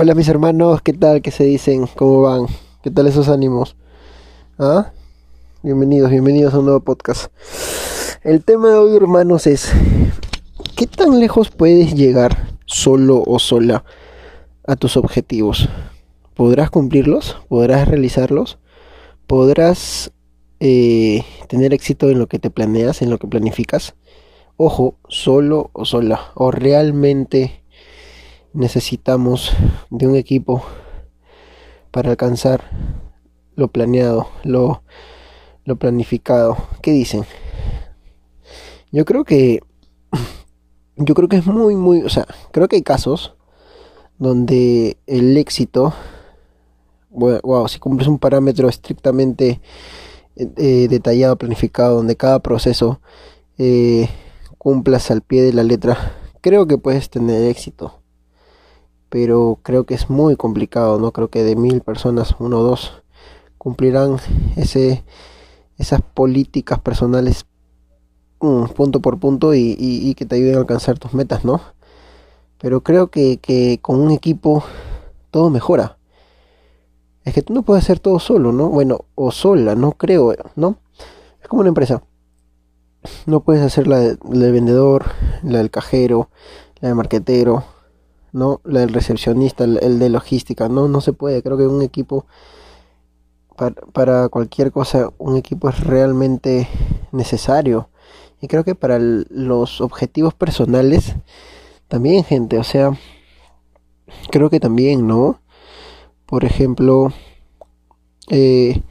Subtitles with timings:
[0.00, 1.22] Hola mis hermanos, ¿qué tal?
[1.22, 1.88] ¿Qué se dicen?
[1.96, 2.46] ¿Cómo van?
[2.84, 3.74] ¿Qué tal esos ánimos?
[4.56, 4.92] ¿Ah?
[5.64, 7.32] Bienvenidos, bienvenidos a un nuevo podcast.
[8.22, 9.72] El tema de hoy, hermanos, es
[10.76, 13.82] ¿qué tan lejos puedes llegar solo o sola
[14.68, 15.68] a tus objetivos?
[16.34, 17.36] ¿Podrás cumplirlos?
[17.48, 18.60] ¿Podrás realizarlos?
[19.26, 20.12] ¿Podrás
[20.60, 23.96] eh, tener éxito en lo que te planeas, en lo que planificas?
[24.56, 26.20] Ojo, solo o sola.
[26.36, 27.57] O realmente
[28.52, 29.52] necesitamos
[29.90, 30.62] de un equipo
[31.90, 32.70] para alcanzar
[33.54, 34.82] lo planeado, lo,
[35.64, 36.56] lo planificado.
[36.82, 37.24] ¿Qué dicen?
[38.92, 39.60] Yo creo que
[40.96, 43.34] yo creo que es muy muy, o sea, creo que hay casos
[44.18, 45.94] donde el éxito
[47.10, 49.60] wow, si cumples un parámetro estrictamente
[50.36, 53.00] eh, detallado, planificado, donde cada proceso
[53.58, 54.08] eh,
[54.56, 57.97] cumplas al pie de la letra, creo que puedes tener éxito
[59.08, 63.02] pero creo que es muy complicado, no creo que de mil personas uno o dos
[63.56, 64.16] cumplirán
[64.56, 65.04] ese,
[65.76, 67.46] esas políticas personales
[68.40, 71.60] mm, punto por punto y, que te ayuden a alcanzar tus metas, ¿no?
[72.60, 74.64] Pero creo que, que con un equipo
[75.30, 75.98] todo mejora.
[77.24, 78.68] Es que tú no puedes hacer todo solo, ¿no?
[78.68, 80.78] Bueno, o sola, no creo, ¿no?
[81.42, 82.02] Es como una empresa.
[83.26, 85.04] No puedes hacer la, del vendedor,
[85.42, 86.30] la del cajero,
[86.80, 87.64] la del marquetero,
[88.32, 88.60] ¿no?
[88.64, 91.42] La del recepcionista, el, de logística, no, no se puede.
[91.42, 92.26] Creo que un equipo,
[93.56, 96.68] para, para cualquier cosa, un equipo es realmente
[97.12, 97.88] necesario.
[98.40, 101.16] Y creo que para los objetivos personales,
[101.88, 102.92] también, gente, o sea,
[104.30, 105.40] creo que también, ¿no?
[106.26, 107.12] Por ejemplo,
[108.30, 108.82] eh,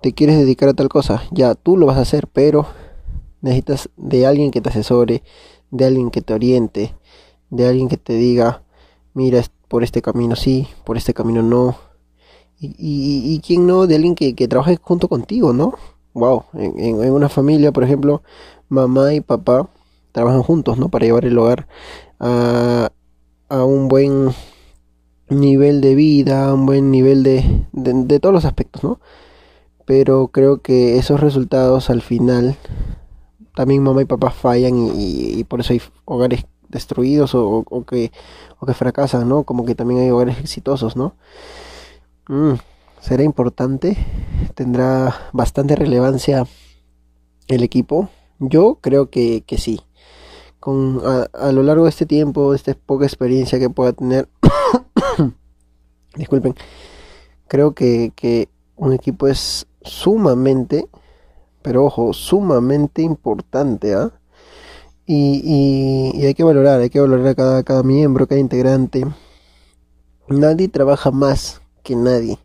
[0.00, 2.66] te quieres dedicar a tal cosa, ya tú lo vas a hacer, pero
[3.40, 5.22] necesitas de alguien que te asesore,
[5.70, 6.94] de alguien que te oriente,
[7.52, 8.62] de alguien que te diga,
[9.12, 11.76] mira, por este camino sí, por este camino no.
[12.58, 15.74] Y, y, quién no, de alguien que, que trabaje junto contigo, ¿no?
[16.14, 18.22] Wow, en, en, una familia, por ejemplo,
[18.68, 19.68] mamá y papá
[20.12, 20.88] trabajan juntos, ¿no?
[20.88, 21.66] Para llevar el hogar
[22.20, 22.90] a,
[23.48, 24.30] a un buen
[25.28, 29.00] nivel de vida, a un buen nivel de, de, todos los aspectos, ¿no?
[29.84, 32.56] Pero creo que esos resultados al final
[33.56, 38.10] también mamá y papá fallan y, y por eso hay hogares destruidos o, que,
[38.58, 39.44] o que fracasan, ¿no?
[39.44, 41.14] Como que también hay hogares exitosos, ¿no?
[42.28, 42.54] Mm,
[43.00, 43.96] ¿Será importante?
[44.54, 46.46] ¿Tendrá bastante relevancia
[47.48, 48.08] el equipo?
[48.38, 49.80] Yo creo que, que sí.
[50.58, 54.28] Con, a, lo largo de este tiempo, de esta poca experiencia que pueda tener,
[56.16, 56.54] disculpen,
[57.48, 60.88] creo que, que un equipo es sumamente,
[61.62, 64.12] pero ojo, sumamente importante, ¿ah?
[65.14, 69.04] Y, hay que valorar, hay que valorar a cada, cada miembro, cada integrante.
[70.28, 72.38] Nadie trabaja más que nadie.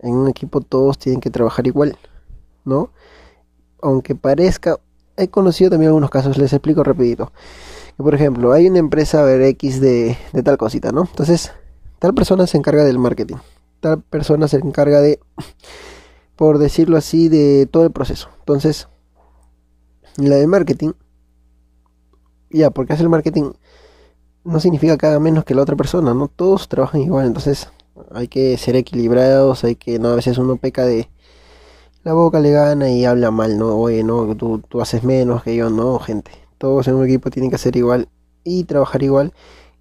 [0.00, 1.96] En un equipo todos tienen que trabajar igual,
[2.64, 2.90] ¿no?
[3.80, 4.80] Aunque parezca,
[5.16, 7.30] he conocido también algunos casos, les explico rapidito.
[7.96, 11.02] Que por ejemplo, hay una empresa ver, X de, de tal cosita, ¿no?
[11.02, 11.52] Entonces,
[12.00, 13.36] tal persona se encarga del marketing,
[13.78, 15.20] tal persona se encarga de,
[16.34, 18.30] por decirlo así, de todo el proceso.
[18.40, 18.88] Entonces,
[20.16, 20.90] la de marketing
[22.58, 23.52] ya, porque hacer el marketing
[24.44, 26.28] no significa que haga menos que la otra persona, ¿no?
[26.28, 27.68] Todos trabajan igual, entonces
[28.12, 31.08] hay que ser equilibrados, hay que, no, a veces uno peca de
[32.02, 33.76] la boca le gana y habla mal, ¿no?
[33.76, 36.32] Oye, no, tú, tú haces menos que yo, no, gente.
[36.58, 38.08] Todos en un equipo tienen que hacer igual
[38.44, 39.32] y trabajar igual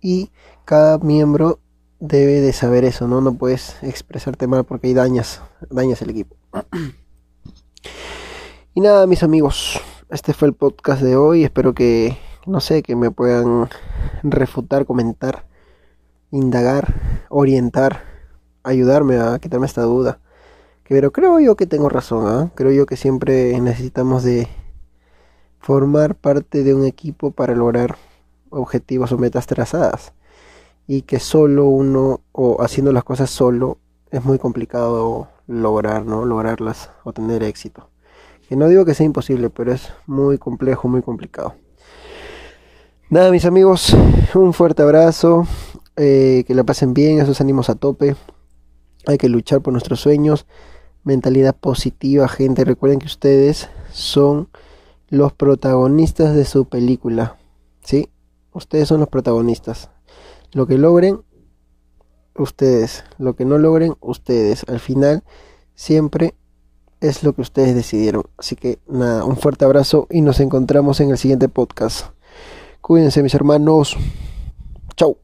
[0.00, 0.30] y
[0.64, 1.60] cada miembro
[2.00, 3.20] debe de saber eso, ¿no?
[3.20, 5.40] No puedes expresarte mal porque ahí dañas,
[5.70, 6.36] dañas el equipo.
[8.74, 9.80] y nada, mis amigos,
[10.10, 12.18] este fue el podcast de hoy, espero que
[12.48, 13.68] no sé, que me puedan
[14.22, 15.44] refutar, comentar,
[16.30, 18.02] indagar, orientar,
[18.62, 20.18] ayudarme a quitarme esta duda.
[20.88, 22.50] Pero creo yo que tengo razón, ¿ah?
[22.54, 24.48] creo yo que siempre necesitamos de
[25.60, 27.96] formar parte de un equipo para lograr
[28.48, 30.14] objetivos o metas trazadas.
[30.86, 33.76] Y que solo uno, o haciendo las cosas solo,
[34.10, 36.24] es muy complicado lograr, ¿no?
[36.24, 37.90] Lograrlas o tener éxito.
[38.48, 41.54] Que no digo que sea imposible, pero es muy complejo, muy complicado.
[43.10, 43.96] Nada, mis amigos,
[44.34, 45.46] un fuerte abrazo,
[45.96, 48.16] eh, que la pasen bien, esos ánimos a tope,
[49.06, 50.44] hay que luchar por nuestros sueños,
[51.04, 54.50] mentalidad positiva, gente, recuerden que ustedes son
[55.08, 57.38] los protagonistas de su película,
[57.82, 58.10] ¿sí?
[58.52, 59.88] Ustedes son los protagonistas.
[60.52, 61.22] Lo que logren,
[62.36, 64.66] ustedes, lo que no logren, ustedes.
[64.68, 65.24] Al final,
[65.74, 66.34] siempre
[67.00, 68.24] es lo que ustedes decidieron.
[68.36, 72.17] Así que nada, un fuerte abrazo y nos encontramos en el siguiente podcast.
[72.88, 73.98] Cuídense mis hermanos.
[74.96, 75.18] Chau.